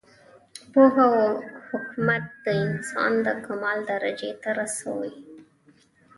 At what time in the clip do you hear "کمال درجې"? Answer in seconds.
3.45-4.31